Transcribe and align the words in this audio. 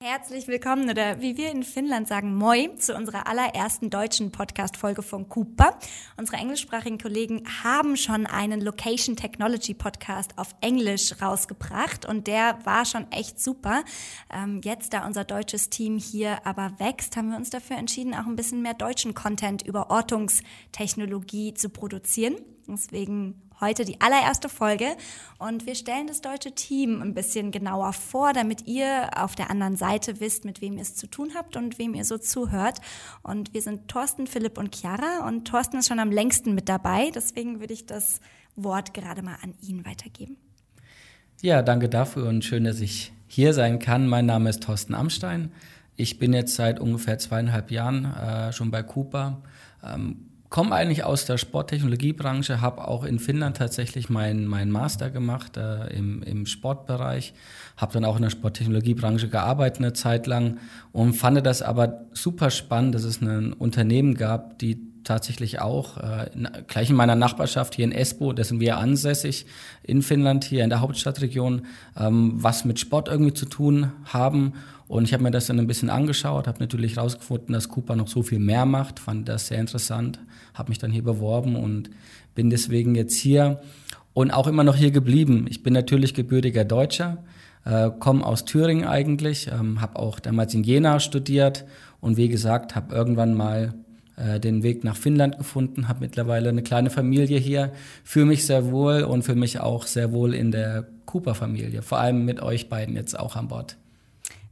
Herzlich 0.00 0.46
willkommen 0.46 0.88
oder 0.88 1.20
wie 1.20 1.36
wir 1.36 1.50
in 1.50 1.64
Finnland 1.64 2.06
sagen, 2.06 2.32
moi 2.32 2.68
zu 2.78 2.94
unserer 2.94 3.26
allerersten 3.26 3.90
deutschen 3.90 4.30
Podcast-Folge 4.30 5.02
von 5.02 5.28
Cooper. 5.28 5.76
Unsere 6.16 6.36
englischsprachigen 6.36 6.98
Kollegen 6.98 7.42
haben 7.64 7.96
schon 7.96 8.24
einen 8.24 8.60
Location 8.60 9.16
Technology 9.16 9.74
Podcast 9.74 10.38
auf 10.38 10.54
Englisch 10.60 11.20
rausgebracht 11.20 12.06
und 12.06 12.28
der 12.28 12.64
war 12.64 12.84
schon 12.84 13.10
echt 13.10 13.40
super. 13.40 13.82
Ähm, 14.32 14.60
jetzt, 14.62 14.92
da 14.92 15.04
unser 15.04 15.24
deutsches 15.24 15.68
Team 15.68 15.98
hier 15.98 16.46
aber 16.46 16.78
wächst, 16.78 17.16
haben 17.16 17.30
wir 17.30 17.36
uns 17.36 17.50
dafür 17.50 17.76
entschieden, 17.76 18.14
auch 18.14 18.26
ein 18.26 18.36
bisschen 18.36 18.62
mehr 18.62 18.74
deutschen 18.74 19.14
Content 19.14 19.66
über 19.66 19.90
Ortungstechnologie 19.90 21.54
zu 21.54 21.70
produzieren. 21.70 22.36
Deswegen 22.68 23.47
heute 23.60 23.84
die 23.84 24.00
allererste 24.00 24.48
Folge 24.48 24.96
und 25.38 25.66
wir 25.66 25.74
stellen 25.74 26.06
das 26.06 26.20
deutsche 26.20 26.52
Team 26.52 27.02
ein 27.02 27.14
bisschen 27.14 27.50
genauer 27.50 27.92
vor, 27.92 28.32
damit 28.32 28.66
ihr 28.66 29.10
auf 29.16 29.34
der 29.34 29.50
anderen 29.50 29.76
Seite 29.76 30.20
wisst, 30.20 30.44
mit 30.44 30.60
wem 30.60 30.76
ihr 30.76 30.82
es 30.82 30.94
zu 30.94 31.06
tun 31.06 31.32
habt 31.34 31.56
und 31.56 31.78
wem 31.78 31.94
ihr 31.94 32.04
so 32.04 32.18
zuhört. 32.18 32.80
Und 33.22 33.54
wir 33.54 33.62
sind 33.62 33.88
Thorsten, 33.88 34.26
Philipp 34.26 34.58
und 34.58 34.74
Chiara 34.74 35.26
und 35.26 35.46
Thorsten 35.46 35.78
ist 35.78 35.88
schon 35.88 36.00
am 36.00 36.10
längsten 36.10 36.54
mit 36.54 36.68
dabei, 36.68 37.10
deswegen 37.14 37.60
würde 37.60 37.74
ich 37.74 37.86
das 37.86 38.20
Wort 38.56 38.94
gerade 38.94 39.22
mal 39.22 39.36
an 39.42 39.54
ihn 39.62 39.84
weitergeben. 39.86 40.36
Ja, 41.40 41.62
danke 41.62 41.88
dafür 41.88 42.28
und 42.28 42.44
schön, 42.44 42.64
dass 42.64 42.80
ich 42.80 43.12
hier 43.28 43.54
sein 43.54 43.78
kann. 43.78 44.08
Mein 44.08 44.26
Name 44.26 44.50
ist 44.50 44.62
Thorsten 44.62 44.94
Amstein. 44.94 45.52
Ich 45.96 46.18
bin 46.18 46.32
jetzt 46.32 46.54
seit 46.54 46.80
ungefähr 46.80 47.18
zweieinhalb 47.18 47.70
Jahren 47.70 48.04
äh, 48.04 48.52
schon 48.52 48.70
bei 48.70 48.82
Cooper. 48.82 49.42
Ähm, 49.84 50.27
komme 50.48 50.74
eigentlich 50.74 51.04
aus 51.04 51.26
der 51.26 51.36
Sporttechnologiebranche, 51.36 52.60
habe 52.60 52.88
auch 52.88 53.04
in 53.04 53.18
Finnland 53.18 53.56
tatsächlich 53.56 54.08
meinen 54.08 54.46
mein 54.46 54.70
Master 54.70 55.10
gemacht 55.10 55.56
äh, 55.56 55.88
im, 55.88 56.22
im 56.22 56.46
Sportbereich, 56.46 57.34
habe 57.76 57.92
dann 57.92 58.04
auch 58.04 58.16
in 58.16 58.22
der 58.22 58.30
Sporttechnologiebranche 58.30 59.28
gearbeitet 59.28 59.80
eine 59.80 59.92
Zeit 59.92 60.26
lang 60.26 60.58
und 60.92 61.12
fand 61.12 61.46
das 61.46 61.62
aber 61.62 62.06
super 62.12 62.50
spannend, 62.50 62.94
dass 62.94 63.04
es 63.04 63.20
ein 63.20 63.52
Unternehmen 63.52 64.14
gab, 64.14 64.58
die 64.58 64.87
tatsächlich 65.08 65.60
auch 65.60 65.96
äh, 65.96 66.30
gleich 66.66 66.90
in 66.90 66.96
meiner 66.96 67.16
Nachbarschaft 67.16 67.74
hier 67.74 67.84
in 67.84 67.92
Espoo, 67.92 68.32
da 68.32 68.44
sind 68.44 68.60
wir 68.60 68.78
ansässig 68.78 69.46
in 69.82 70.02
Finnland, 70.02 70.44
hier 70.44 70.62
in 70.64 70.70
der 70.70 70.80
Hauptstadtregion, 70.80 71.62
ähm, 71.98 72.32
was 72.36 72.64
mit 72.64 72.78
Sport 72.78 73.08
irgendwie 73.08 73.34
zu 73.34 73.46
tun 73.46 73.92
haben 74.04 74.52
und 74.88 75.04
ich 75.04 75.12
habe 75.12 75.22
mir 75.22 75.30
das 75.30 75.46
dann 75.46 75.58
ein 75.58 75.66
bisschen 75.66 75.90
angeschaut, 75.90 76.46
habe 76.46 76.60
natürlich 76.60 76.96
herausgefunden, 76.96 77.52
dass 77.52 77.68
Cooper 77.68 77.94
noch 77.94 78.08
so 78.08 78.22
viel 78.22 78.38
mehr 78.38 78.64
macht, 78.64 78.98
fand 78.98 79.28
das 79.28 79.48
sehr 79.48 79.60
interessant, 79.60 80.18
habe 80.54 80.70
mich 80.70 80.78
dann 80.78 80.90
hier 80.90 81.04
beworben 81.04 81.56
und 81.56 81.90
bin 82.34 82.48
deswegen 82.48 82.94
jetzt 82.94 83.16
hier 83.16 83.60
und 84.14 84.30
auch 84.30 84.46
immer 84.46 84.64
noch 84.64 84.76
hier 84.76 84.90
geblieben. 84.90 85.46
Ich 85.50 85.62
bin 85.62 85.74
natürlich 85.74 86.14
gebürtiger 86.14 86.64
Deutscher, 86.64 87.22
äh, 87.66 87.90
komme 87.98 88.24
aus 88.24 88.46
Thüringen 88.46 88.86
eigentlich, 88.86 89.48
ähm, 89.48 89.82
habe 89.82 89.98
auch 89.98 90.20
damals 90.20 90.54
in 90.54 90.64
Jena 90.64 91.00
studiert 91.00 91.66
und 92.00 92.16
wie 92.16 92.28
gesagt, 92.28 92.74
habe 92.74 92.94
irgendwann 92.94 93.34
mal 93.34 93.74
äh, 94.18 94.40
den 94.40 94.62
Weg 94.62 94.84
nach 94.84 94.96
Finnland 94.96 95.38
gefunden, 95.38 95.88
habe 95.88 96.00
mittlerweile 96.00 96.48
eine 96.48 96.62
kleine 96.62 96.90
Familie 96.90 97.38
hier, 97.38 97.72
fühle 98.04 98.26
mich 98.26 98.46
sehr 98.46 98.70
wohl 98.70 99.02
und 99.02 99.22
fühle 99.22 99.38
mich 99.38 99.60
auch 99.60 99.86
sehr 99.86 100.12
wohl 100.12 100.34
in 100.34 100.50
der 100.50 100.86
Cooper-Familie, 101.06 101.82
vor 101.82 101.98
allem 101.98 102.24
mit 102.24 102.40
euch 102.40 102.68
beiden 102.68 102.96
jetzt 102.96 103.18
auch 103.18 103.36
an 103.36 103.48
Bord. 103.48 103.76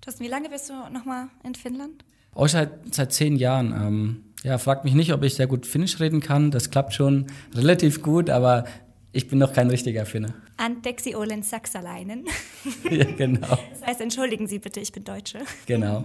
Thorsten, 0.00 0.24
wie 0.24 0.28
lange 0.28 0.48
bist 0.48 0.70
du 0.70 0.74
nochmal 0.92 1.26
in 1.42 1.54
Finnland? 1.54 2.04
Oh, 2.34 2.46
seit, 2.46 2.94
seit 2.94 3.12
zehn 3.12 3.36
Jahren. 3.36 3.72
Ähm, 3.72 4.24
ja, 4.42 4.58
fragt 4.58 4.84
mich 4.84 4.94
nicht, 4.94 5.12
ob 5.12 5.22
ich 5.22 5.34
sehr 5.34 5.46
gut 5.46 5.66
Finnisch 5.66 5.98
reden 5.98 6.20
kann. 6.20 6.50
Das 6.50 6.70
klappt 6.70 6.94
schon 6.94 7.26
relativ 7.54 8.02
gut, 8.02 8.30
aber 8.30 8.66
ich 9.12 9.28
bin 9.28 9.38
noch 9.38 9.52
kein 9.52 9.70
richtiger 9.70 10.06
Finne. 10.06 10.34
Anteksi 10.58 11.14
olen 11.16 11.42
saksalainen. 11.42 12.26
ja, 12.90 13.04
genau. 13.04 13.58
Das 13.72 13.82
heißt, 13.86 14.00
entschuldigen 14.00 14.46
Sie 14.46 14.58
bitte, 14.58 14.78
ich 14.78 14.92
bin 14.92 15.04
Deutsche. 15.04 15.40
Genau. 15.66 16.04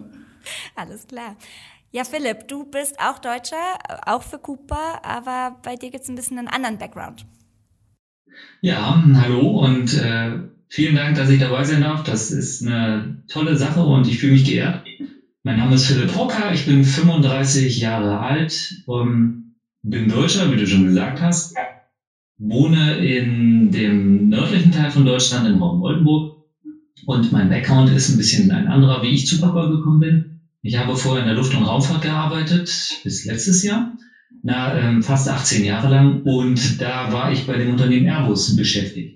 Alles 0.75 1.05
klar. 1.07 1.35
Ja, 1.91 2.03
Philipp, 2.05 2.47
du 2.47 2.65
bist 2.65 2.95
auch 2.99 3.19
Deutscher, 3.19 3.57
auch 4.05 4.23
für 4.23 4.39
Cooper, 4.39 5.03
aber 5.03 5.57
bei 5.63 5.75
dir 5.75 5.91
gibt 5.91 6.03
es 6.03 6.09
ein 6.09 6.15
bisschen 6.15 6.39
einen 6.39 6.47
anderen 6.47 6.77
Background. 6.77 7.25
Ja, 8.61 9.03
hallo 9.13 9.59
und 9.59 9.93
äh, 9.95 10.39
Vielen 10.73 10.95
Dank, 10.95 11.17
dass 11.17 11.29
ich 11.29 11.41
dabei 11.41 11.65
sein 11.65 11.81
darf. 11.81 12.03
Das 12.03 12.31
ist 12.31 12.65
eine 12.65 13.23
tolle 13.27 13.57
Sache 13.57 13.83
und 13.83 14.07
ich 14.07 14.19
fühle 14.19 14.31
mich 14.31 14.45
geehrt. 14.45 14.85
Mein 15.43 15.57
Name 15.57 15.75
ist 15.75 15.87
Philipp 15.87 16.15
Hocker, 16.15 16.53
ich 16.53 16.65
bin 16.65 16.85
35 16.85 17.77
Jahre 17.81 18.21
alt, 18.21 18.85
ähm, 18.87 19.55
bin 19.83 20.07
Deutscher, 20.07 20.49
wie 20.49 20.55
du 20.55 20.65
schon 20.65 20.85
gesagt 20.85 21.19
hast, 21.19 21.57
wohne 22.37 23.05
in 23.05 23.71
dem 23.71 24.29
nördlichen 24.29 24.71
Teil 24.71 24.91
von 24.91 25.05
Deutschland, 25.05 25.45
im 25.45 25.61
Raum 25.61 25.81
Oldenburg 25.81 26.37
und 27.05 27.33
mein 27.33 27.49
Background 27.49 27.89
ist 27.89 28.07
ein 28.09 28.17
bisschen 28.17 28.49
ein 28.51 28.67
anderer, 28.67 29.03
wie 29.03 29.09
ich 29.09 29.27
zu 29.27 29.41
Papa 29.41 29.67
gekommen 29.67 29.99
bin. 29.99 30.30
Ich 30.63 30.75
habe 30.75 30.95
vorher 30.95 31.19
in 31.19 31.25
der 31.25 31.33
Luft- 31.33 31.53
und 31.53 31.63
Raumfahrt 31.63 32.01
gearbeitet, 32.01 32.99
bis 33.03 33.23
letztes 33.23 33.61
Jahr, 33.63 33.89
na, 34.43 34.75
ähm, 34.75 35.01
fast 35.01 35.27
18 35.27 35.63
Jahre 35.63 35.87
lang 35.87 36.19
und 36.23 36.81
da 36.81 37.11
war 37.11 37.31
ich 37.31 37.45
bei 37.45 37.57
dem 37.57 37.69
Unternehmen 37.69 38.05
Airbus 38.05 38.55
beschäftigt. 38.55 39.11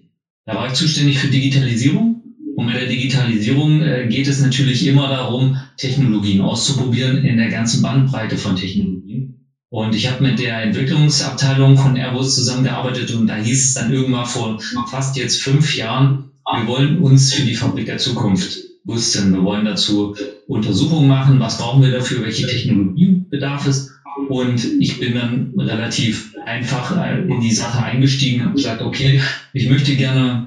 Da 0.46 0.56
war 0.56 0.66
ich 0.68 0.74
zuständig 0.74 1.18
für 1.18 1.28
Digitalisierung. 1.28 2.18
Und 2.56 2.68
bei 2.68 2.74
der 2.74 2.86
Digitalisierung 2.86 3.82
äh, 3.82 4.06
geht 4.08 4.28
es 4.28 4.40
natürlich 4.40 4.86
immer 4.86 5.08
darum, 5.08 5.56
Technologien 5.78 6.40
auszuprobieren 6.40 7.18
in 7.18 7.38
der 7.38 7.50
ganzen 7.50 7.82
Bandbreite 7.82 8.38
von 8.38 8.56
Technologien. 8.56 9.28
Und 9.70 9.94
ich 9.94 10.08
habe 10.08 10.24
mit 10.24 10.40
der 10.40 10.62
Entwicklungsabteilung 10.62 11.76
von 11.76 11.96
Airbus 11.98 12.34
zusammengearbeitet 12.34 13.12
und 13.12 13.28
da 13.28 13.36
hieß 13.36 13.66
es 13.66 13.74
dann 13.74 13.90
irgendwann 13.90 14.26
vor 14.26 14.56
fast 14.88 15.18
jetzt 15.18 15.42
fünf 15.42 15.76
Jahren, 15.76 16.16
wir 16.54 16.66
wollen 16.66 16.96
uns 16.96 17.34
für 17.34 17.44
die 17.44 17.54
Fabrik 17.54 17.86
der 17.86 17.98
Zukunft 17.98 18.65
rüsten. 18.88 19.32
Wir 19.32 19.44
wollen 19.44 19.64
dazu 19.64 20.12
Untersuchungen 20.48 21.08
machen, 21.08 21.40
was 21.40 21.58
brauchen 21.58 21.82
wir 21.82 21.90
dafür, 21.90 22.22
welche 22.22 22.46
Technologien 22.46 23.26
bedarf 23.30 23.66
es. 23.66 23.86
Und 24.28 24.68
ich 24.80 24.98
bin 24.98 25.14
dann 25.16 25.50
relativ 25.58 26.30
einfach 26.46 26.92
äh, 26.92 27.20
in 27.20 27.40
die 27.40 27.52
Sache 27.52 27.82
eingestiegen 27.82 28.42
und 28.42 28.54
gesagt, 28.54 28.82
okay, 28.82 29.20
ich 29.54 29.66
möchte 29.66 29.94
gerne 29.94 30.46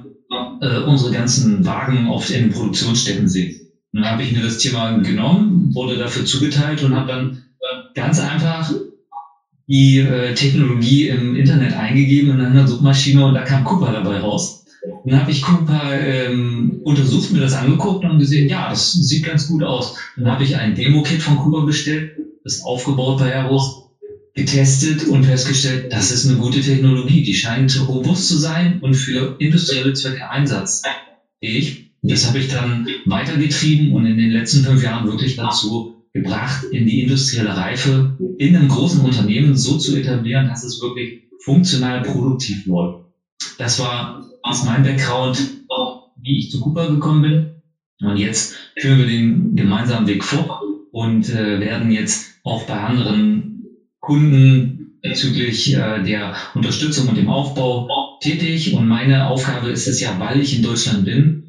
äh, 0.61 0.77
unsere 0.77 1.11
ganzen 1.11 1.65
Wagen 1.65 2.07
auf 2.07 2.25
den 2.25 2.49
Produktionsstätten 2.49 3.27
sehen. 3.27 3.51
Und 3.93 4.01
dann 4.01 4.09
habe 4.11 4.23
ich 4.23 4.31
mir 4.31 4.41
das 4.41 4.57
Thema 4.57 4.89
genommen, 4.91 5.71
wurde 5.73 5.97
dafür 5.97 6.23
zugeteilt 6.23 6.81
und 6.81 6.93
habe 6.95 7.05
dann 7.07 7.29
ganz 7.95 8.19
einfach 8.19 8.69
die 9.69 9.97
äh, 9.99 10.33
Technologie 10.33 11.05
im 11.07 11.35
Internet 11.35 11.73
eingegeben 11.73 12.31
in 12.31 12.41
einer 12.41 12.67
Suchmaschine 12.67 13.23
und 13.23 13.35
da 13.35 13.43
kam 13.43 13.63
Cooper 13.63 13.91
dabei 13.91 14.17
raus. 14.17 14.58
Dann 15.09 15.19
habe 15.19 15.31
ich 15.31 15.41
Cooper 15.41 15.99
ähm, 15.99 16.77
untersucht, 16.83 17.31
mir 17.31 17.39
das 17.39 17.53
angeguckt 17.53 18.05
und 18.05 18.19
gesehen, 18.19 18.47
ja, 18.47 18.69
das 18.69 18.91
sieht 18.91 19.23
ganz 19.23 19.47
gut 19.47 19.63
aus. 19.63 19.91
Dann 20.15 20.29
habe 20.29 20.43
ich 20.43 20.55
ein 20.55 20.75
Demo-Kit 20.75 21.23
von 21.23 21.35
Cooper 21.35 21.63
bestellt, 21.63 22.05
das 22.43 22.59
aufgebaut 22.61 23.17
bei 23.17 23.31
Airbus 23.31 23.73
getestet 24.35 25.03
und 25.03 25.25
festgestellt, 25.25 25.85
das 25.89 26.11
ist 26.11 26.25
eine 26.25 26.35
gute 26.35 26.61
Technologie. 26.61 27.21
Die 27.23 27.33
scheint 27.33 27.75
robust 27.89 28.27
zu 28.27 28.37
sein 28.37 28.77
und 28.81 28.95
für 28.95 29.33
industrielle 29.39 29.93
Zwecke 29.93 30.29
einsatzfähig. 30.29 31.79
Das 32.03 32.25
habe 32.25 32.39
ich 32.39 32.47
dann 32.47 32.85
weitergetrieben 33.05 33.91
und 33.91 34.05
in 34.05 34.17
den 34.17 34.29
letzten 34.29 34.63
fünf 34.63 34.83
Jahren 34.83 35.07
wirklich 35.07 35.35
dazu 35.35 35.87
gebracht, 36.13 36.63
in 36.71 36.85
die 36.85 36.99
industrielle 36.99 37.57
Reife 37.57 38.05
in 38.37 38.55
einem 38.55 38.69
großen 38.69 39.01
Unternehmen 39.01 39.55
so 39.55 39.75
zu 39.75 39.93
etablieren, 39.95 40.45
dass 40.45 40.63
es 40.63 40.79
wirklich 40.79 41.15
funktional 41.43 42.01
produktiv 42.01 42.61
läuft. 42.65 42.93
Das 43.59 43.77
war 43.77 44.21
aus 44.41 44.63
meinem 44.63 44.83
Background, 44.83 45.51
wie 46.15 46.37
ich 46.37 46.49
zu 46.49 46.59
Cooper 46.59 46.87
gekommen 46.87 47.21
bin. 47.21 47.45
Und 48.01 48.15
jetzt 48.15 48.53
führen 48.79 48.97
wir 48.97 49.05
den 49.05 49.53
gemeinsamen 49.53 50.07
Weg 50.07 50.23
fort 50.23 50.47
und 50.91 51.27
äh, 51.27 51.59
werden 51.59 51.91
jetzt 51.91 52.23
auch 52.43 52.63
bei 52.63 52.79
anderen 52.79 53.65
Kunden 53.99 54.87
bezüglich 55.01 55.73
äh, 55.73 55.99
der 55.99 56.33
Unterstützung 56.53 57.09
und 57.09 57.17
dem 57.17 57.27
Aufbau 57.27 57.85
tätig. 58.21 58.71
Und 58.71 58.87
meine 58.87 59.25
Aufgabe 59.25 59.67
ist 59.67 59.87
es 59.87 59.99
ja, 59.99 60.17
weil 60.19 60.39
ich 60.39 60.53
in 60.53 60.61
Deutschland 60.61 61.03
bin 61.03 61.41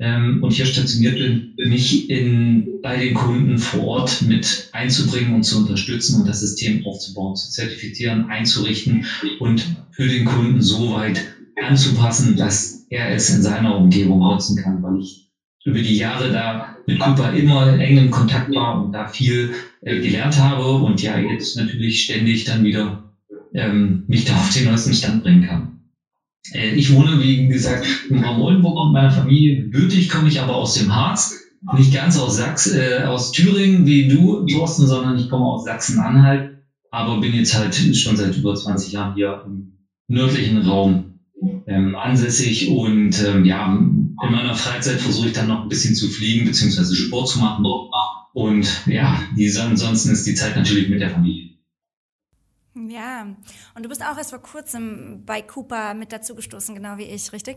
ähm, 0.00 0.38
und 0.40 0.52
hier 0.52 0.64
stationiert 0.64 1.16
bin, 1.16 1.44
mich 1.56 2.10
in, 2.10 2.66
bei 2.82 2.96
den 2.96 3.14
Kunden 3.14 3.58
vor 3.58 3.84
Ort 3.84 4.20
mit 4.20 4.66
einzubringen 4.72 5.32
und 5.32 5.44
zu 5.44 5.56
unterstützen 5.56 6.16
und 6.16 6.26
das 6.26 6.40
System 6.40 6.80
aufzubauen, 6.84 7.36
zu 7.36 7.48
zertifizieren, 7.48 8.24
einzurichten 8.26 9.04
und 9.38 9.68
für 9.90 10.08
den 10.08 10.24
Kunden 10.24 10.60
so 10.60 10.90
weit 10.90 11.22
anzupassen, 11.60 12.36
dass 12.36 12.78
er 12.90 13.10
es 13.10 13.28
in 13.28 13.40
seiner 13.40 13.74
Umgebung 13.74 14.18
nutzen 14.18 14.56
kann, 14.56 14.82
weil 14.82 14.96
ich 14.96 15.16
über 15.64 15.80
die 15.80 15.94
Jahre 15.94 16.28
da 16.30 16.68
mit 16.86 16.98
Cooper 17.00 17.30
immer 17.32 17.68
in 17.72 18.10
Kontakt 18.10 18.48
war 18.54 18.76
und 18.78 18.94
da 18.94 19.06
viel 19.06 19.50
äh, 19.80 19.98
gelernt 19.98 20.36
habe 20.38 20.74
und 20.74 21.02
ja 21.02 21.16
jetzt 21.16 21.56
natürlich 21.56 21.98
ständig 21.98 22.44
dann 22.44 22.62
wieder 22.62 22.98
ähm, 23.52 24.02
mich 24.06 24.24
da 24.24 24.34
auf 24.34 24.48
den 24.48 24.64
neuesten 24.64 24.92
Stand 24.92 25.22
bringen 25.22 25.40
kann. 25.40 25.66
Äh, 26.52 26.70
ich 26.70 26.90
wohne, 26.90 27.20
wie 27.20 27.48
gesagt, 27.48 27.86
im 28.08 28.18
Raum 28.18 28.40
Oldenburg 28.40 28.84
mit 28.86 28.92
meiner 28.92 29.10
Familie. 29.10 29.56
Gebürtig 29.56 30.08
komme 30.08 30.28
ich 30.28 30.40
aber 30.40 30.54
aus 30.54 30.72
dem 30.72 30.94
Harz. 30.94 31.30
Nicht 31.72 31.92
ganz 31.92 32.16
aus 32.16 32.34
Sachs, 32.34 32.66
äh, 32.66 33.00
aus 33.02 33.30
Thüringen 33.32 33.86
wie 33.86 34.06
du, 34.06 34.44
Thorsten, 34.46 34.86
sondern 34.86 35.16
ich 35.16 35.26
komme 35.28 35.46
aus 35.46 35.64
Sachsen-Anhalt. 35.64 36.44
Aber 36.90 37.18
bin 37.18 37.32
jetzt 37.32 37.54
halt 37.54 37.74
schon 37.96 38.16
seit 38.16 38.36
über 38.36 38.54
20 38.54 38.92
Jahren 38.92 39.10
hier 39.12 39.40
im 39.44 39.66
nördlichen 40.08 40.56
Raum 40.58 41.02
ähm, 41.66 41.94
ansässig 41.94 42.68
und 42.70 43.22
ähm, 43.22 43.44
ja, 43.44 43.72
in 43.74 44.16
meiner 44.18 44.54
Freizeit 44.54 45.00
versuche 45.00 45.28
ich 45.28 45.32
dann 45.32 45.48
noch 45.48 45.62
ein 45.62 45.68
bisschen 45.68 45.94
zu 45.94 46.08
fliegen 46.08 46.46
beziehungsweise 46.46 46.94
Sport 46.94 47.28
zu 47.28 47.38
machen. 47.38 47.64
Und 48.32 48.86
ja, 48.86 49.22
die, 49.36 49.50
ansonsten 49.58 50.10
ist 50.10 50.26
die 50.26 50.34
Zeit 50.34 50.56
natürlich 50.56 50.88
mit 50.88 51.00
der 51.00 51.10
Familie. 51.10 51.50
Ja, 52.88 53.34
und 53.74 53.82
du 53.82 53.88
bist 53.88 54.02
auch 54.02 54.18
erst 54.18 54.30
vor 54.30 54.42
kurzem 54.42 55.22
bei 55.24 55.40
Cooper 55.40 55.94
mit 55.94 56.12
dazugestoßen, 56.12 56.74
genau 56.74 56.98
wie 56.98 57.04
ich, 57.04 57.32
richtig? 57.32 57.56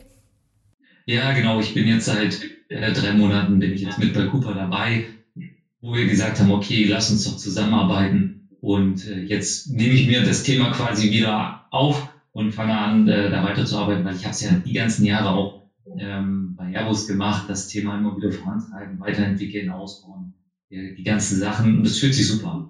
Ja, 1.05 1.33
genau. 1.33 1.59
Ich 1.59 1.73
bin 1.73 1.87
jetzt 1.87 2.05
seit 2.05 2.39
äh, 2.69 2.93
drei 2.93 3.13
Monaten 3.13 3.59
bin 3.59 3.73
ich 3.73 3.81
jetzt 3.81 3.99
mit 3.99 4.13
bei 4.13 4.27
Cooper 4.27 4.53
dabei, 4.53 5.05
wo 5.81 5.93
wir 5.93 6.05
gesagt 6.07 6.39
haben, 6.39 6.51
okay, 6.51 6.85
lass 6.85 7.11
uns 7.11 7.25
doch 7.25 7.35
zusammenarbeiten. 7.35 8.49
Und 8.61 9.07
äh, 9.07 9.23
jetzt 9.23 9.69
nehme 9.71 9.93
ich 9.93 10.07
mir 10.07 10.23
das 10.23 10.43
Thema 10.43 10.71
quasi 10.71 11.11
wieder 11.11 11.67
auf 11.71 12.09
und 12.31 12.51
fange 12.51 12.75
an, 12.75 13.07
äh, 13.07 13.29
da 13.29 13.41
weiterzuarbeiten, 13.41 14.03
weil 14.03 14.13
ich 14.13 14.23
habe 14.23 14.31
es 14.31 14.39
ja 14.39 14.55
die 14.55 14.73
ganzen 14.73 15.03
Jahre 15.03 15.29
auch 15.31 15.55
ähm, 15.97 16.53
bei 16.55 16.71
Airbus 16.71 17.05
gemacht, 17.05 17.43
das 17.47 17.65
Thema 17.65 17.95
immer 17.95 18.15
wieder 18.15 18.31
vorantreiben, 18.31 18.99
weiterentwickeln, 18.99 19.69
ausbauen, 19.69 20.29
äh, 20.69 20.91
die 20.91 21.03
ganzen 21.03 21.37
Sachen. 21.37 21.75
Und 21.75 21.85
das 21.85 21.97
fühlt 21.97 22.13
sich 22.13 22.25
super 22.25 22.49
an. 22.51 22.65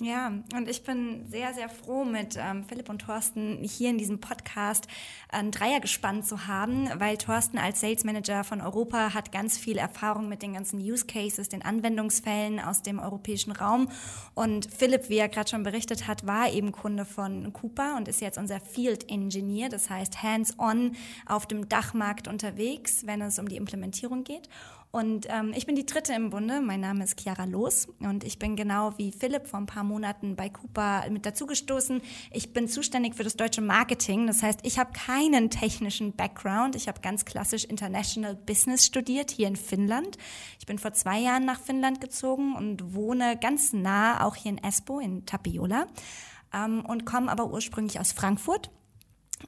Ja, 0.00 0.32
und 0.54 0.68
ich 0.68 0.84
bin 0.84 1.26
sehr, 1.28 1.52
sehr 1.54 1.68
froh, 1.68 2.04
mit 2.04 2.38
ähm, 2.40 2.62
Philipp 2.68 2.88
und 2.88 3.00
Thorsten 3.00 3.58
hier 3.64 3.90
in 3.90 3.98
diesem 3.98 4.20
Podcast 4.20 4.86
ein 5.28 5.50
Dreier 5.50 5.80
gespannt 5.80 6.24
zu 6.24 6.46
haben, 6.46 6.88
weil 7.00 7.16
Thorsten 7.16 7.58
als 7.58 7.80
Sales 7.80 8.04
Manager 8.04 8.44
von 8.44 8.60
Europa 8.60 9.12
hat 9.12 9.32
ganz 9.32 9.58
viel 9.58 9.76
Erfahrung 9.76 10.28
mit 10.28 10.42
den 10.42 10.52
ganzen 10.54 10.78
Use 10.78 11.04
Cases, 11.04 11.48
den 11.48 11.62
Anwendungsfällen 11.62 12.60
aus 12.60 12.82
dem 12.82 13.00
europäischen 13.00 13.50
Raum. 13.50 13.88
Und 14.36 14.72
Philipp, 14.72 15.08
wie 15.08 15.16
er 15.16 15.28
gerade 15.28 15.50
schon 15.50 15.64
berichtet 15.64 16.06
hat, 16.06 16.24
war 16.24 16.48
eben 16.52 16.70
Kunde 16.70 17.04
von 17.04 17.52
Cooper 17.52 17.96
und 17.96 18.06
ist 18.06 18.20
jetzt 18.20 18.38
unser 18.38 18.60
Field 18.60 19.10
Engineer, 19.10 19.68
das 19.68 19.90
heißt 19.90 20.22
hands-on 20.22 20.92
auf 21.26 21.46
dem 21.46 21.68
Dachmarkt 21.68 22.28
unterwegs, 22.28 23.04
wenn 23.04 23.20
es 23.20 23.40
um 23.40 23.48
die 23.48 23.56
Implementierung 23.56 24.22
geht. 24.22 24.48
Und 24.90 25.26
ähm, 25.28 25.52
ich 25.54 25.66
bin 25.66 25.76
die 25.76 25.84
dritte 25.84 26.14
im 26.14 26.30
Bunde. 26.30 26.62
Mein 26.62 26.80
Name 26.80 27.04
ist 27.04 27.20
Chiara 27.20 27.44
Los 27.44 27.88
und 28.00 28.24
ich 28.24 28.38
bin 28.38 28.56
genau 28.56 28.96
wie 28.96 29.12
Philipp 29.12 29.46
vor 29.46 29.60
ein 29.60 29.66
paar 29.66 29.84
Monaten 29.84 30.34
bei 30.34 30.48
Cooper 30.48 31.04
mit 31.10 31.26
dazugestoßen. 31.26 32.00
Ich 32.30 32.54
bin 32.54 32.68
zuständig 32.68 33.14
für 33.14 33.22
das 33.22 33.36
deutsche 33.36 33.60
Marketing. 33.60 34.26
Das 34.26 34.42
heißt, 34.42 34.60
ich 34.62 34.78
habe 34.78 34.92
keinen 34.92 35.50
technischen 35.50 36.14
Background. 36.14 36.74
Ich 36.74 36.88
habe 36.88 37.02
ganz 37.02 37.26
klassisch 37.26 37.64
International 37.64 38.34
Business 38.34 38.86
studiert 38.86 39.30
hier 39.30 39.48
in 39.48 39.56
Finnland. 39.56 40.16
Ich 40.58 40.64
bin 40.64 40.78
vor 40.78 40.94
zwei 40.94 41.18
Jahren 41.18 41.44
nach 41.44 41.60
Finnland 41.60 42.00
gezogen 42.00 42.56
und 42.56 42.94
wohne 42.94 43.36
ganz 43.38 43.74
nah 43.74 44.24
auch 44.24 44.36
hier 44.36 44.52
in 44.52 44.58
Espoo 44.58 45.00
in 45.00 45.26
Tapiola 45.26 45.86
ähm, 46.54 46.82
und 46.86 47.04
komme 47.04 47.30
aber 47.30 47.52
ursprünglich 47.52 48.00
aus 48.00 48.12
Frankfurt 48.12 48.70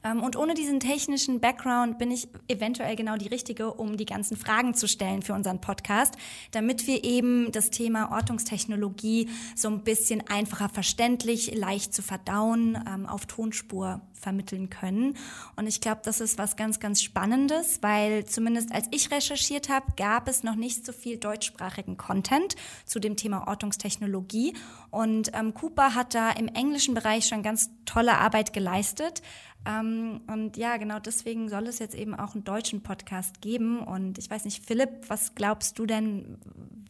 und 0.03 0.35
ohne 0.35 0.53
diesen 0.53 0.79
technischen 0.79 1.39
Background 1.39 1.97
bin 1.97 2.11
ich 2.11 2.27
eventuell 2.47 2.95
genau 2.95 3.17
die 3.17 3.27
Richtige, 3.27 3.73
um 3.73 3.97
die 3.97 4.05
ganzen 4.05 4.35
Fragen 4.37 4.73
zu 4.73 4.87
stellen 4.87 5.21
für 5.21 5.33
unseren 5.33 5.61
Podcast, 5.61 6.15
damit 6.51 6.87
wir 6.87 7.03
eben 7.03 7.51
das 7.51 7.69
Thema 7.69 8.11
Ortungstechnologie 8.11 9.29
so 9.55 9.67
ein 9.67 9.83
bisschen 9.83 10.25
einfacher 10.27 10.69
verständlich, 10.69 11.55
leicht 11.55 11.93
zu 11.93 12.01
verdauen, 12.01 12.83
ähm, 12.87 13.05
auf 13.05 13.25
Tonspur 13.25 14.01
vermitteln 14.21 14.69
können. 14.69 15.17
Und 15.55 15.67
ich 15.67 15.81
glaube, 15.81 16.01
das 16.03 16.21
ist 16.21 16.37
was 16.37 16.55
ganz, 16.55 16.79
ganz 16.79 17.01
Spannendes, 17.01 17.79
weil 17.81 18.25
zumindest 18.25 18.71
als 18.71 18.87
ich 18.91 19.11
recherchiert 19.11 19.69
habe, 19.69 19.85
gab 19.97 20.27
es 20.27 20.43
noch 20.43 20.55
nicht 20.55 20.85
so 20.85 20.93
viel 20.93 21.17
deutschsprachigen 21.17 21.97
Content 21.97 22.55
zu 22.85 22.99
dem 22.99 23.17
Thema 23.17 23.47
Ortungstechnologie. 23.47 24.53
Und 24.89 25.31
ähm, 25.33 25.53
Cooper 25.53 25.95
hat 25.95 26.15
da 26.15 26.31
im 26.31 26.47
englischen 26.47 26.93
Bereich 26.93 27.27
schon 27.27 27.43
ganz 27.43 27.69
tolle 27.85 28.17
Arbeit 28.17 28.53
geleistet. 28.53 29.21
Ähm, 29.65 30.21
und 30.27 30.57
ja, 30.57 30.77
genau 30.77 30.99
deswegen 30.99 31.49
soll 31.49 31.67
es 31.67 31.79
jetzt 31.79 31.95
eben 31.95 32.15
auch 32.15 32.33
einen 32.33 32.43
deutschen 32.43 32.81
Podcast 32.81 33.41
geben. 33.41 33.79
Und 33.79 34.17
ich 34.17 34.29
weiß 34.29 34.45
nicht, 34.45 34.65
Philipp, 34.65 35.09
was 35.09 35.35
glaubst 35.35 35.77
du 35.77 35.85
denn, 35.85 36.37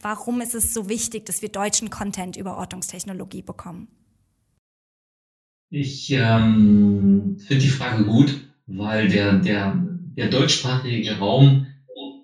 warum 0.00 0.40
ist 0.40 0.54
es 0.54 0.72
so 0.72 0.88
wichtig, 0.88 1.26
dass 1.26 1.42
wir 1.42 1.50
deutschen 1.50 1.90
Content 1.90 2.36
über 2.36 2.56
Ortungstechnologie 2.56 3.42
bekommen? 3.42 3.88
Ich 5.74 6.10
ähm, 6.12 7.34
finde 7.38 7.58
die 7.62 7.68
Frage 7.68 8.04
gut, 8.04 8.36
weil 8.68 9.08
der, 9.08 9.32
der, 9.32 9.74
der 10.18 10.26
deutschsprachige 10.28 11.16
Raum, 11.18 11.62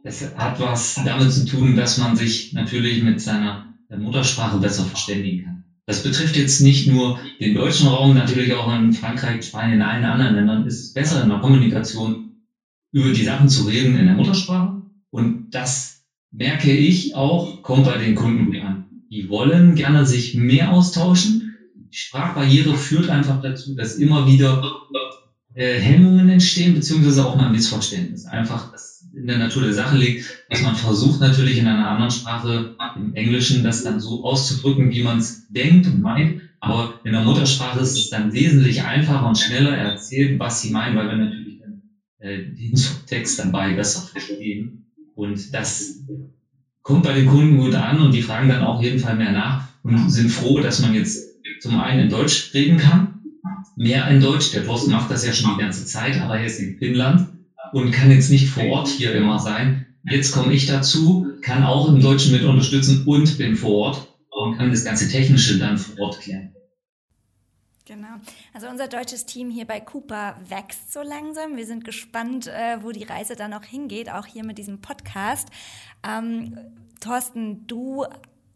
es 0.05 0.23
hat 0.35 0.61
was 0.61 0.95
damit 1.05 1.33
zu 1.33 1.45
tun, 1.45 1.75
dass 1.77 1.99
man 1.99 2.15
sich 2.17 2.49
natürlich 2.53 3.01
mit 3.01 3.21
seiner 3.21 3.65
Muttersprache 3.95 4.59
besser 4.59 4.85
verständigen 4.85 5.39
kann. 5.39 5.59
Das 5.87 6.03
betrifft 6.03 6.37
jetzt 6.37 6.61
nicht 6.61 6.87
nur 6.87 7.19
den 7.41 7.55
deutschen 7.55 7.87
Raum, 7.87 8.15
natürlich 8.15 8.55
auch 8.55 8.71
in 8.73 8.93
Frankreich, 8.93 9.45
Spanien, 9.45 9.77
in 9.79 9.83
allen 9.83 10.05
anderen 10.05 10.33
Ländern 10.33 10.65
ist 10.67 10.81
es 10.81 10.91
besser 10.91 11.21
in 11.21 11.29
der 11.29 11.39
Kommunikation 11.39 12.19
über 12.93 13.11
die 13.11 13.23
Sachen 13.23 13.49
zu 13.49 13.63
reden 13.63 13.97
in 13.97 14.07
der 14.07 14.15
Muttersprache. 14.15 14.77
Und 15.11 15.47
das 15.53 15.95
merke 16.33 16.73
ich 16.73 17.15
auch, 17.15 17.63
kommt 17.63 17.85
bei 17.85 17.97
den 17.97 18.15
Kunden 18.15 18.45
gut 18.45 18.59
an. 18.61 18.83
Die 19.11 19.29
wollen 19.29 19.75
gerne 19.77 20.05
sich 20.07 20.35
mehr 20.35 20.69
austauschen. 20.71 21.48
Die 21.93 21.99
Sprachbarriere 21.99 22.75
führt 22.75 23.09
einfach 23.09 23.39
dazu, 23.41 23.75
dass 23.75 23.95
immer 23.95 24.27
wieder 24.27 24.61
äh, 25.55 25.79
Hemmungen 25.79 26.29
entstehen, 26.29 26.75
beziehungsweise 26.75 27.25
auch 27.25 27.35
mal 27.35 27.49
Missverständnis. 27.49 28.25
Einfach, 28.27 28.67
dass 28.71 29.03
in 29.13 29.27
der 29.27 29.37
Natur 29.37 29.63
der 29.63 29.73
Sache 29.73 29.97
liegt, 29.97 30.21
dass 30.49 30.63
man 30.63 30.75
versucht 30.75 31.21
natürlich 31.21 31.59
in 31.59 31.67
einer 31.67 31.89
anderen 31.89 32.11
Sprache, 32.11 32.69
im 32.95 33.13
Englischen, 33.15 33.65
das 33.65 33.83
dann 33.83 33.99
so 34.01 34.23
auszudrücken, 34.23 34.91
wie 34.91 35.01
man 35.01 35.17
es 35.19 35.41
denkt 35.49 35.89
und 35.89 36.01
meint. 36.01 36.33
Aber 36.61 36.91
in 37.05 37.13
der 37.13 37.21
Muttersprache 37.23 37.81
ist 37.81 37.97
es 37.97 38.09
dann 38.09 38.33
wesentlich 38.33 38.83
einfacher 38.85 39.27
und 39.27 39.39
schneller 39.39 39.75
erzählt, 39.75 40.39
was 40.39 40.59
sie 40.61 40.69
meinen, 40.71 40.97
weil 40.97 41.09
wir 41.09 41.15
natürlich 41.17 41.57
dann, 41.59 41.79
äh, 42.21 42.39
den 42.45 42.77
Subtext 42.77 43.39
dabei 43.39 43.73
besser 43.73 44.03
verstehen. 44.03 44.71
Und 45.15 45.55
das 45.55 45.95
kommt 46.83 47.05
bei 47.05 47.13
den 47.13 47.27
Kunden 47.27 47.57
gut 47.57 47.77
an 47.77 48.01
und 48.01 48.15
die 48.15 48.21
fragen 48.21 48.49
dann 48.49 48.63
auch 48.63 48.81
jeden 48.81 48.99
Fall 48.99 49.15
mehr 49.15 49.31
nach 49.31 49.59
und 49.83 50.11
sind 50.11 50.31
froh, 50.31 50.61
dass 50.61 50.79
man 50.81 50.95
jetzt 50.95 51.19
zum 51.61 51.79
einen 51.81 52.01
in 52.01 52.09
Deutsch 52.11 52.53
reden 52.55 52.79
kann 52.79 53.19
mehr 53.79 54.09
in 54.09 54.21
Deutsch. 54.21 54.53
Der 54.53 54.65
Thorsten 54.65 54.91
macht 54.91 55.11
das 55.11 55.25
ja 55.25 55.33
schon 55.33 55.55
die 55.55 55.61
ganze 55.61 55.87
Zeit, 55.87 56.21
aber 56.21 56.39
er 56.39 56.47
ist 56.47 56.59
in 56.59 56.79
Finnland 56.79 57.29
und 57.73 57.93
kann 57.93 58.11
jetzt 58.11 58.31
nicht 58.31 58.49
vor 58.49 58.65
Ort 58.65 58.89
hier 58.89 59.15
immer 59.15 59.39
sein. 59.39 59.87
Jetzt 60.05 60.33
komme 60.33 60.53
ich 60.53 60.67
dazu, 60.67 61.29
kann 61.43 61.65
auch 61.65 61.89
im 61.89 62.01
Deutschen 62.01 62.33
mit 62.33 62.43
unterstützen 62.43 63.05
und 63.07 63.39
bin 63.39 63.57
vor 63.57 63.71
Ort 63.71 64.15
und 64.31 64.57
kann 64.57 64.71
das 64.71 64.85
ganze 64.85 65.09
Technische 65.09 65.59
dann 65.59 65.79
vor 65.79 66.07
Ort 66.07 66.21
klären. 66.21 66.55
Genau. 67.85 68.17
Also 68.53 68.69
unser 68.69 68.87
deutsches 68.87 69.25
Team 69.25 69.51
hier 69.51 69.65
bei 69.65 69.81
Cooper 69.81 70.39
wächst 70.47 70.93
so 70.93 71.01
langsam. 71.01 71.57
Wir 71.57 71.65
sind 71.65 71.85
gespannt, 71.85 72.47
äh, 72.47 72.83
wo 72.83 72.91
die 72.91 73.05
Reise 73.05 73.35
dann 73.35 73.55
auch 73.55 73.65
hingeht, 73.65 74.11
auch 74.11 74.27
hier 74.27 74.45
mit 74.45 74.59
diesem 74.59 74.81
Podcast. 74.83 75.49
Ähm, 76.07 76.59
Thorsten, 77.01 77.67
du 77.67 78.05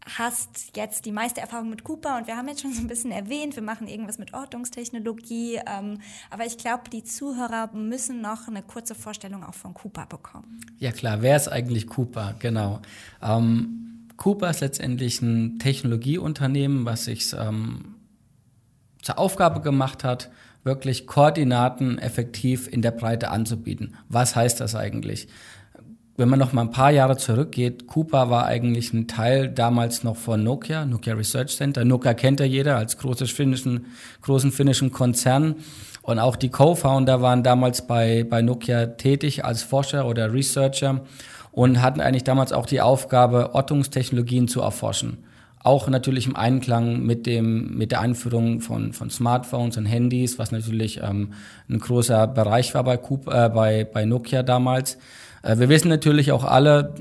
hast 0.04 0.76
jetzt 0.76 1.04
die 1.04 1.12
meiste 1.12 1.40
Erfahrung 1.40 1.70
mit 1.70 1.84
Cooper 1.84 2.18
und 2.18 2.26
wir 2.26 2.36
haben 2.36 2.48
jetzt 2.48 2.62
schon 2.62 2.72
so 2.72 2.80
ein 2.80 2.88
bisschen 2.88 3.12
erwähnt, 3.12 3.54
wir 3.56 3.62
machen 3.62 3.86
irgendwas 3.86 4.18
mit 4.18 4.34
Ortungstechnologie, 4.34 5.60
ähm, 5.66 5.98
aber 6.30 6.44
ich 6.44 6.58
glaube, 6.58 6.90
die 6.90 7.04
Zuhörer 7.04 7.70
müssen 7.72 8.20
noch 8.20 8.48
eine 8.48 8.62
kurze 8.62 8.94
Vorstellung 8.94 9.44
auch 9.44 9.54
von 9.54 9.74
Cooper 9.74 10.06
bekommen. 10.06 10.60
Ja 10.78 10.92
klar, 10.92 11.22
wer 11.22 11.36
ist 11.36 11.48
eigentlich 11.48 11.86
Cooper? 11.86 12.34
Genau. 12.38 12.80
Ähm, 13.22 14.08
Cooper 14.16 14.50
ist 14.50 14.60
letztendlich 14.60 15.22
ein 15.22 15.58
Technologieunternehmen, 15.58 16.84
was 16.84 17.04
sich 17.04 17.32
ähm, 17.32 17.96
zur 19.02 19.18
Aufgabe 19.18 19.60
gemacht 19.60 20.04
hat, 20.04 20.30
wirklich 20.64 21.06
Koordinaten 21.06 21.98
effektiv 21.98 22.68
in 22.68 22.82
der 22.82 22.92
Breite 22.92 23.30
anzubieten. 23.30 23.96
Was 24.08 24.36
heißt 24.36 24.60
das 24.60 24.74
eigentlich? 24.74 25.28
Wenn 26.22 26.28
man 26.28 26.38
noch 26.38 26.52
mal 26.52 26.62
ein 26.62 26.70
paar 26.70 26.92
Jahre 26.92 27.16
zurückgeht, 27.16 27.88
Cooper 27.88 28.30
war 28.30 28.46
eigentlich 28.46 28.92
ein 28.92 29.08
Teil 29.08 29.48
damals 29.48 30.04
noch 30.04 30.16
von 30.16 30.44
Nokia, 30.44 30.84
Nokia 30.84 31.14
Research 31.14 31.56
Center. 31.56 31.84
Nokia 31.84 32.14
kennt 32.14 32.38
ja 32.38 32.46
jeder 32.46 32.76
als 32.76 32.96
großes 32.96 33.32
finnischen, 33.32 33.86
großen 34.20 34.52
finnischen 34.52 34.92
Konzern. 34.92 35.56
Und 36.02 36.20
auch 36.20 36.36
die 36.36 36.48
Co-Founder 36.48 37.22
waren 37.22 37.42
damals 37.42 37.88
bei, 37.88 38.22
bei 38.22 38.40
Nokia 38.40 38.86
tätig 38.86 39.44
als 39.44 39.64
Forscher 39.64 40.06
oder 40.06 40.32
Researcher 40.32 41.00
und 41.50 41.82
hatten 41.82 42.00
eigentlich 42.00 42.22
damals 42.22 42.52
auch 42.52 42.66
die 42.66 42.80
Aufgabe, 42.80 43.52
Ortungstechnologien 43.56 44.46
zu 44.46 44.60
erforschen. 44.60 45.24
Auch 45.64 45.88
natürlich 45.88 46.28
im 46.28 46.36
Einklang 46.36 47.02
mit 47.02 47.26
dem, 47.26 47.76
mit 47.76 47.90
der 47.90 48.00
Einführung 48.00 48.60
von, 48.60 48.92
von 48.92 49.10
Smartphones 49.10 49.76
und 49.76 49.86
Handys, 49.86 50.38
was 50.38 50.52
natürlich 50.52 51.00
ähm, 51.02 51.32
ein 51.68 51.80
großer 51.80 52.28
Bereich 52.28 52.74
war 52.74 52.84
bei, 52.84 52.96
Cooper, 52.96 53.46
äh, 53.46 53.48
bei, 53.48 53.84
bei 53.84 54.04
Nokia 54.04 54.44
damals. 54.44 54.98
Äh, 55.42 55.58
wir 55.58 55.68
wissen 55.68 55.88
natürlich 55.88 56.32
auch 56.32 56.44
alle, 56.44 56.94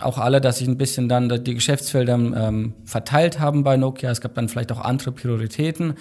auch 0.00 0.18
alle, 0.18 0.40
dass 0.40 0.58
sich 0.58 0.68
ein 0.68 0.76
bisschen 0.78 1.08
dann 1.08 1.28
die 1.44 1.54
Geschäftsfelder 1.54 2.14
ähm, 2.14 2.74
verteilt 2.84 3.40
haben 3.40 3.64
bei 3.64 3.76
Nokia. 3.76 4.10
Es 4.10 4.20
gab 4.20 4.34
dann 4.34 4.48
vielleicht 4.48 4.72
auch 4.72 4.80
andere 4.80 5.12
Prioritäten. 5.12 5.94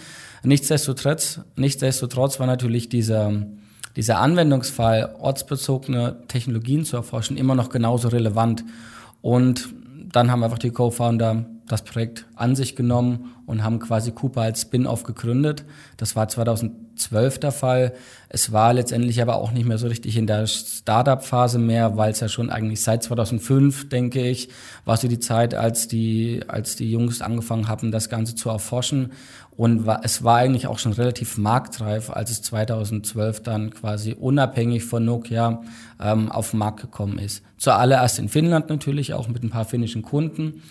Nichtsdestotrotz, 0.44 1.42
nichtsdestotrotz 1.56 2.40
war 2.40 2.48
natürlich 2.48 2.90
dieser, 2.90 3.32
dieser 3.96 4.20
Anwendungsfall, 4.20 5.16
ortsbezogene 5.20 6.18
Technologien 6.28 6.86
zu 6.86 6.98
erforschen, 6.98 7.38
immer 7.38 7.56
noch 7.56 7.70
genauso 7.70 8.10
relevant. 8.10 8.64
Und 9.22 9.70
dann 10.12 10.32
haben 10.32 10.44
einfach 10.44 10.60
die 10.60 10.72
Co-Founder 10.72 11.46
das 11.68 11.84
Projekt 11.84 12.26
an 12.36 12.56
sich 12.56 12.76
genommen 12.76 13.34
und 13.46 13.64
haben 13.64 13.80
quasi 13.80 14.12
Cooper 14.12 14.42
als 14.42 14.62
Spin-off 14.62 15.04
gegründet. 15.04 15.66
Das 15.98 16.16
war 16.16 16.28
2012 16.28 17.40
der 17.40 17.52
Fall. 17.52 17.94
Es 18.30 18.52
war 18.52 18.74
letztendlich 18.74 19.22
aber 19.22 19.36
auch 19.36 19.52
nicht 19.52 19.66
mehr 19.66 19.78
so 19.78 19.88
richtig 19.88 20.18
in 20.18 20.28
der 20.28 20.48
Startup-Phase 20.48 21.60
mehr, 21.60 21.98
weil 21.98 22.12
es 22.12 22.20
ja 22.20 22.28
schon 22.28 22.50
eigentlich 22.50 22.82
seit 22.82 23.04
2005, 23.04 23.90
denke 23.90 24.22
ich, 24.22 24.50
war 24.86 24.98
so 24.98 25.08
die 25.08 25.20
Zeit, 25.20 25.56
als 25.56 25.88
die, 25.88 26.42
als 26.48 26.76
die 26.76 26.92
Jungs 26.92 27.22
angefangen 27.22 27.68
haben, 27.68 27.92
das 27.92 28.10
Ganze 28.10 28.36
zu 28.36 28.50
erforschen. 28.50 29.12
Und 29.56 29.88
es 30.02 30.24
war 30.24 30.38
eigentlich 30.38 30.68
auch 30.68 30.80
schon 30.80 30.94
relativ 30.94 31.38
marktreif, 31.38 32.10
als 32.10 32.32
es 32.32 32.42
2012 32.42 33.44
dann 33.44 33.70
quasi 33.70 34.16
unabhängig 34.20 34.84
von 34.84 35.06
Nokia 35.06 35.62
ähm, 36.02 36.32
auf 36.32 36.52
den 36.52 36.60
Markt 36.60 36.82
gekommen 36.82 37.20
ist. 37.20 37.44
Zuallererst 37.58 38.20
in 38.20 38.30
Finnland 38.30 38.70
natürlich, 38.70 39.14
auch 39.14 39.28
mit 39.28 39.44
ein 39.44 39.52
paar 39.52 39.66
finnischen 39.66 40.02
Kunden. 40.02 40.64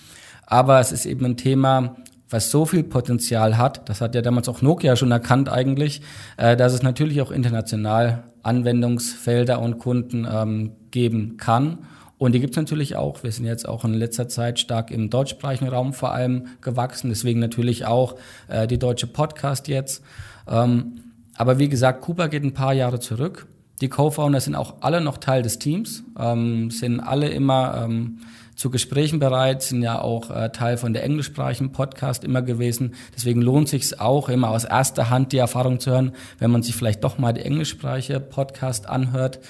Aber 0.53 0.81
es 0.81 0.93
ist 0.93 1.07
eben 1.07 1.25
ein 1.25 1.39
Thema, 1.39 1.97
was 2.29 2.51
so 2.51 2.67
viel 2.67 2.83
Potenzial 2.83 3.57
hat, 3.57 3.89
das 3.89 4.03
hat 4.03 4.15
ja 4.15 4.21
damals 4.21 4.51
auch 4.51 4.61
Nokia 4.61 4.97
schon 4.97 5.11
erkannt 5.11 5.49
eigentlich, 5.49 6.03
äh, 6.37 6.59
dass 6.59 6.75
es 6.75 6.83
natürlich 6.83 7.23
auch 7.23 7.31
international 7.31 8.25
Anwendungsfelder 8.43 9.63
und 9.63 9.79
Kunden 9.79 10.29
ähm, 10.31 10.73
geben 10.91 11.39
kann. 11.39 11.79
Und 12.19 12.33
die 12.33 12.41
gibt 12.41 12.53
es 12.53 12.59
natürlich 12.59 12.97
auch. 12.97 13.23
Wir 13.23 13.33
sind 13.33 13.47
jetzt 13.47 13.67
auch 13.67 13.87
in 13.87 13.95
letzter 13.95 14.29
Zeit 14.29 14.61
stark 14.61 14.91
im 14.91 15.09
deutschsprachigen 15.09 15.69
Raum 15.69 15.95
vor 15.95 16.13
allem 16.13 16.49
gewachsen. 16.61 17.09
Deswegen 17.09 17.41
natürlich 17.41 17.87
auch 17.87 18.17
äh, 18.49 18.67
die 18.67 18.79
deutsche 18.79 19.07
Podcast 19.07 19.69
jetzt. 19.69 20.05
Ähm, 20.47 21.01
aber 21.35 21.59
wie 21.59 21.71
gesagt, 21.71 22.03
Cooper 22.03 22.29
geht 22.29 22.45
ein 22.45 22.53
paar 22.53 22.75
Jahre 22.75 23.01
zurück. 23.01 23.47
Die 23.81 23.89
Co-Founder 23.89 24.41
sind 24.41 24.55
auch 24.55 24.83
alle 24.83 25.01
noch 25.01 25.17
Teil 25.17 25.41
des 25.41 25.59
Teams, 25.59 26.05
ähm, 26.19 26.71
sind 26.71 27.01
alle 27.01 27.31
immer 27.31 27.85
ähm, 27.87 28.19
zu 28.63 28.71
Gesprächen 28.71 29.19
bereit, 29.19 29.61
sind 29.61 29.83
ja 29.83 30.01
auch 30.01 30.31
äh, 30.31 30.51
Teil 30.51 30.77
von 30.77 30.93
der 30.93 31.03
englischsprachigen 31.03 31.73
Podcast 31.73 32.23
immer 32.23 32.43
gewesen. 32.43 32.95
Deswegen 33.13 33.43
lohnt 33.43 33.69
sich 33.69 33.99
auch 34.01 34.29
immer 34.29 34.51
aus 34.51 34.63
erster 34.63 35.11
Hand 35.11 35.33
die 35.33 35.39
Erfahrung 35.39 35.81
zu 35.81 35.91
hören, 35.91 36.13
wenn 36.39 36.53
man 36.53 36.63
sich 36.63 36.77
vielleicht 36.77 37.03
doch 37.03 37.19
mal 37.19 37.33
die 37.33 37.41
englischsprachige 37.41 38.21
Podcast 38.21 38.89
anhört. 38.89 39.41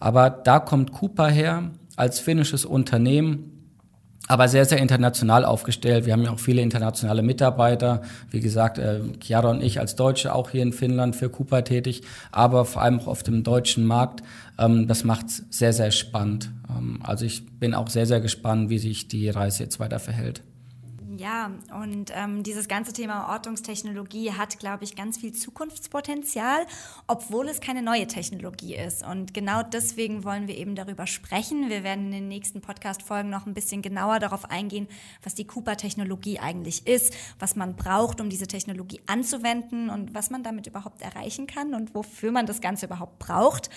Aber 0.00 0.28
da 0.28 0.60
kommt 0.60 0.92
Cooper 0.92 1.28
her 1.28 1.70
als 1.96 2.20
finnisches 2.20 2.66
Unternehmen, 2.66 3.57
aber 4.28 4.46
sehr, 4.48 4.66
sehr 4.66 4.78
international 4.78 5.44
aufgestellt. 5.44 6.06
Wir 6.06 6.12
haben 6.12 6.22
ja 6.22 6.30
auch 6.30 6.38
viele 6.38 6.62
internationale 6.62 7.22
Mitarbeiter. 7.22 8.02
Wie 8.30 8.40
gesagt, 8.40 8.78
äh, 8.78 9.00
Chiara 9.20 9.50
und 9.50 9.62
ich 9.62 9.80
als 9.80 9.96
Deutsche 9.96 10.34
auch 10.34 10.50
hier 10.50 10.62
in 10.62 10.72
Finnland 10.72 11.16
für 11.16 11.30
Cooper 11.30 11.64
tätig, 11.64 12.02
aber 12.30 12.64
vor 12.64 12.82
allem 12.82 13.00
auch 13.00 13.06
auf 13.08 13.22
dem 13.22 13.42
deutschen 13.42 13.84
Markt. 13.86 14.22
Ähm, 14.58 14.86
das 14.86 15.02
macht 15.02 15.26
sehr, 15.50 15.72
sehr 15.72 15.90
spannend. 15.90 16.50
Ähm, 16.68 17.00
also 17.02 17.24
ich 17.24 17.46
bin 17.58 17.74
auch 17.74 17.88
sehr, 17.88 18.06
sehr 18.06 18.20
gespannt, 18.20 18.70
wie 18.70 18.78
sich 18.78 19.08
die 19.08 19.28
Reise 19.30 19.64
jetzt 19.64 19.80
weiter 19.80 19.98
verhält. 19.98 20.42
Ja, 21.18 21.50
und 21.74 22.12
ähm, 22.14 22.44
dieses 22.44 22.68
ganze 22.68 22.92
Thema 22.92 23.30
Ortungstechnologie 23.30 24.34
hat, 24.34 24.60
glaube 24.60 24.84
ich, 24.84 24.94
ganz 24.94 25.18
viel 25.18 25.32
Zukunftspotenzial, 25.32 26.64
obwohl 27.08 27.48
es 27.48 27.60
keine 27.60 27.82
neue 27.82 28.06
Technologie 28.06 28.76
ist. 28.76 29.04
Und 29.04 29.34
genau 29.34 29.64
deswegen 29.64 30.22
wollen 30.22 30.46
wir 30.46 30.56
eben 30.56 30.76
darüber 30.76 31.08
sprechen. 31.08 31.70
Wir 31.70 31.82
werden 31.82 32.04
in 32.06 32.12
den 32.12 32.28
nächsten 32.28 32.60
Podcast-Folgen 32.60 33.30
noch 33.30 33.46
ein 33.46 33.54
bisschen 33.54 33.82
genauer 33.82 34.20
darauf 34.20 34.48
eingehen, 34.48 34.86
was 35.24 35.34
die 35.34 35.44
Cooper-Technologie 35.44 36.38
eigentlich 36.38 36.86
ist, 36.86 37.12
was 37.40 37.56
man 37.56 37.74
braucht, 37.74 38.20
um 38.20 38.30
diese 38.30 38.46
Technologie 38.46 39.00
anzuwenden 39.06 39.90
und 39.90 40.14
was 40.14 40.30
man 40.30 40.44
damit 40.44 40.68
überhaupt 40.68 41.02
erreichen 41.02 41.48
kann 41.48 41.74
und 41.74 41.96
wofür 41.96 42.30
man 42.30 42.46
das 42.46 42.60
Ganze 42.60 42.86
überhaupt 42.86 43.18
braucht. 43.18 43.70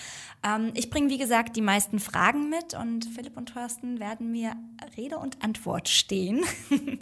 Ähm, 0.44 0.70
ich 0.74 0.90
bringe, 0.90 1.10
wie 1.10 1.18
gesagt, 1.18 1.56
die 1.56 1.60
meisten 1.60 1.98
Fragen 1.98 2.50
mit 2.50 2.74
und 2.74 3.04
Philipp 3.04 3.36
und 3.36 3.46
Thorsten 3.46 3.98
werden 3.98 4.30
mir 4.30 4.54
Rede 4.96 5.18
und 5.18 5.42
Antwort 5.42 5.88
stehen. 5.88 6.44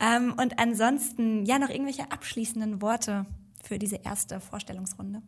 Ähm, 0.00 0.34
und 0.40 0.58
ansonsten, 0.58 1.44
ja, 1.44 1.58
noch 1.58 1.70
irgendwelche 1.70 2.10
abschließenden 2.10 2.82
Worte 2.82 3.26
für 3.62 3.78
diese 3.78 3.96
erste 3.96 4.40
Vorstellungsrunde. 4.40 5.22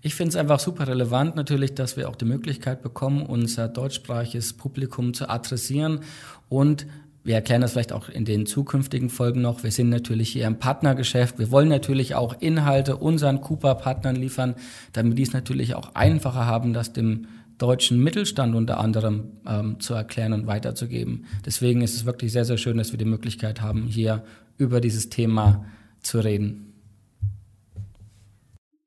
Ich 0.00 0.14
finde 0.14 0.30
es 0.30 0.36
einfach 0.36 0.60
super 0.60 0.86
relevant 0.86 1.34
natürlich, 1.34 1.74
dass 1.74 1.96
wir 1.96 2.08
auch 2.08 2.16
die 2.16 2.24
Möglichkeit 2.24 2.82
bekommen, 2.82 3.26
unser 3.26 3.68
deutschsprachiges 3.68 4.52
Publikum 4.52 5.14
zu 5.14 5.28
adressieren 5.28 6.00
und 6.48 6.86
wir 7.26 7.34
erklären 7.34 7.60
das 7.60 7.72
vielleicht 7.72 7.92
auch 7.92 8.08
in 8.08 8.24
den 8.24 8.46
zukünftigen 8.46 9.10
Folgen 9.10 9.40
noch. 9.40 9.64
Wir 9.64 9.72
sind 9.72 9.88
natürlich 9.88 10.28
hier 10.28 10.46
im 10.46 10.60
Partnergeschäft. 10.60 11.40
Wir 11.40 11.50
wollen 11.50 11.68
natürlich 11.68 12.14
auch 12.14 12.36
Inhalte 12.38 12.96
unseren 12.98 13.40
Cooper-Partnern 13.40 14.14
liefern, 14.14 14.54
damit 14.92 15.18
die 15.18 15.24
es 15.24 15.32
natürlich 15.32 15.74
auch 15.74 15.96
einfacher 15.96 16.46
haben, 16.46 16.72
das 16.72 16.92
dem 16.92 17.26
deutschen 17.58 18.02
Mittelstand 18.02 18.54
unter 18.54 18.78
anderem 18.78 19.24
ähm, 19.46 19.80
zu 19.80 19.94
erklären 19.94 20.32
und 20.32 20.46
weiterzugeben. 20.46 21.24
Deswegen 21.44 21.80
ist 21.80 21.94
es 21.94 22.04
wirklich 22.04 22.32
sehr, 22.32 22.44
sehr 22.44 22.58
schön, 22.58 22.76
dass 22.76 22.92
wir 22.92 22.98
die 22.98 23.04
Möglichkeit 23.04 23.60
haben, 23.60 23.86
hier 23.86 24.24
über 24.58 24.80
dieses 24.80 25.08
Thema 25.08 25.64
zu 26.00 26.20
reden. 26.20 26.72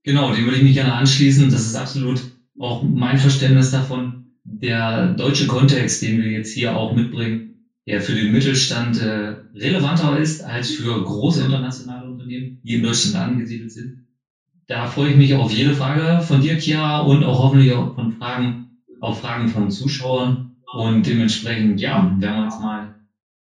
Genau, 0.03 0.33
dem 0.33 0.45
würde 0.45 0.57
ich 0.57 0.63
mich 0.63 0.73
gerne 0.73 0.93
anschließen. 0.93 1.51
Das 1.51 1.65
ist 1.65 1.75
absolut 1.75 2.21
auch 2.59 2.83
mein 2.83 3.17
Verständnis 3.17 3.71
davon. 3.71 4.25
Der 4.43 5.13
deutsche 5.13 5.47
Kontext, 5.47 6.01
den 6.01 6.21
wir 6.21 6.31
jetzt 6.31 6.53
hier 6.53 6.75
auch 6.75 6.95
mitbringen, 6.95 7.49
der 7.87 8.01
für 8.01 8.13
den 8.13 8.31
Mittelstand 8.31 9.01
äh, 9.01 9.35
relevanter 9.55 10.17
ist 10.17 10.43
als 10.43 10.71
für 10.71 11.03
große 11.03 11.43
internationale 11.43 12.09
Unternehmen, 12.09 12.59
die 12.63 12.75
in 12.75 12.83
Deutschland 12.83 13.15
angesiedelt 13.15 13.71
sind. 13.71 14.05
Da 14.69 14.87
freue 14.87 15.09
ich 15.09 15.15
mich 15.15 15.33
auf 15.33 15.51
jede 15.51 15.73
Frage 15.73 16.21
von 16.21 16.41
dir, 16.41 16.57
Chiara, 16.57 16.97
und 16.99 17.25
auch 17.25 17.39
hoffentlich 17.39 17.71
auch 17.73 17.93
von 17.95 18.09
Fragen, 18.09 18.55
auf 19.01 19.17
Fragen 19.17 19.47
von 19.49 19.69
Zuschauern. 19.69 20.37
Und 20.73 21.07
dementsprechend, 21.07 21.81
ja, 21.81 21.97
werden 22.17 22.35
wir 22.37 22.43
jetzt 22.43 22.59
mal 22.59 22.87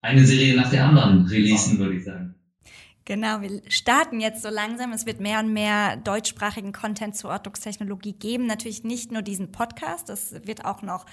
eine 0.01 0.25
Serie 0.25 0.53
nach 0.53 0.70
der 0.70 0.84
anderen 0.84 1.22
releasen, 1.22 1.79
würde 1.79 1.96
ich 1.96 2.03
sagen. 2.03 2.25
Genau, 3.07 3.39
wir 3.41 3.62
starten 3.69 4.19
jetzt 4.19 4.41
so 4.41 4.50
langsam. 4.50 4.91
Es 4.91 5.05
wird 5.05 5.19
mehr 5.19 5.38
und 5.38 5.53
mehr 5.53 5.95
deutschsprachigen 5.95 6.74
Content 6.74 7.15
zur 7.15 7.29
Ortungstechnologie 7.29 8.13
geben. 8.13 8.47
Natürlich 8.47 8.83
nicht 8.83 9.12
nur 9.12 9.21
diesen 9.21 9.51
Podcast, 9.51 10.09
es 10.09 10.33
wird 10.47 10.65
auch 10.65 10.81
noch 10.81 11.05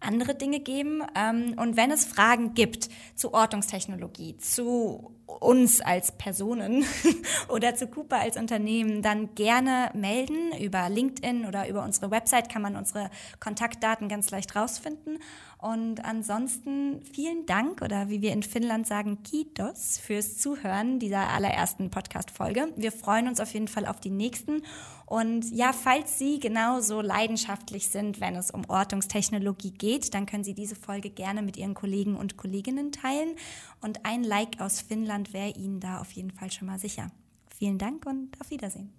andere 0.00 0.34
Dinge 0.34 0.58
geben. 0.58 1.04
Ähm, 1.14 1.54
und 1.56 1.76
wenn 1.76 1.92
es 1.92 2.04
Fragen 2.04 2.54
gibt 2.54 2.88
zu 3.14 3.32
Ortungstechnologie, 3.32 4.36
zu 4.38 5.14
uns 5.26 5.80
als 5.80 6.18
Personen 6.18 6.84
oder 7.48 7.76
zu 7.76 7.86
Cooper 7.86 8.18
als 8.18 8.36
Unternehmen, 8.36 9.02
dann 9.02 9.36
gerne 9.36 9.90
melden. 9.94 10.50
Über 10.60 10.88
LinkedIn 10.88 11.46
oder 11.46 11.68
über 11.68 11.84
unsere 11.84 12.10
Website 12.10 12.50
kann 12.50 12.62
man 12.62 12.74
unsere 12.74 13.08
Kontaktdaten 13.38 14.08
ganz 14.08 14.30
leicht 14.30 14.56
rausfinden. 14.56 15.18
Und 15.58 16.04
ansonsten 16.04 17.02
vielen 17.02 17.46
Dank 17.46 17.80
oder 17.80 18.10
wie 18.10 18.20
wir 18.20 18.32
in 18.32 18.42
Finnland 18.42 18.86
sagen, 18.86 19.22
Kiitos 19.22 19.98
fürs 19.98 20.36
Zuhören 20.36 20.98
dieser 20.98 21.30
allerersten 21.30 21.90
Podcast-Folge. 21.90 22.72
Wir 22.76 22.92
freuen 22.92 23.26
uns 23.26 23.40
auf 23.40 23.52
jeden 23.54 23.68
Fall 23.68 23.86
auf 23.86 23.98
die 23.98 24.10
nächsten. 24.10 24.62
Und 25.06 25.50
ja, 25.54 25.72
falls 25.72 26.18
Sie 26.18 26.40
genauso 26.40 27.00
leidenschaftlich 27.00 27.88
sind, 27.88 28.20
wenn 28.20 28.36
es 28.36 28.50
um 28.50 28.64
Ortungstechnologie 28.68 29.70
geht, 29.70 30.12
dann 30.12 30.26
können 30.26 30.44
Sie 30.44 30.54
diese 30.54 30.76
Folge 30.76 31.10
gerne 31.10 31.40
mit 31.42 31.56
Ihren 31.56 31.74
Kollegen 31.74 32.16
und 32.16 32.36
Kolleginnen 32.36 32.92
teilen. 32.92 33.34
Und 33.80 34.04
ein 34.04 34.24
Like 34.24 34.60
aus 34.60 34.80
Finnland 34.82 35.32
wäre 35.32 35.50
Ihnen 35.50 35.80
da 35.80 36.00
auf 36.00 36.12
jeden 36.12 36.32
Fall 36.32 36.50
schon 36.50 36.66
mal 36.66 36.78
sicher. 36.78 37.10
Vielen 37.56 37.78
Dank 37.78 38.04
und 38.04 38.38
auf 38.40 38.50
Wiedersehen. 38.50 38.92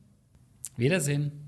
Wiedersehen. 0.75 1.46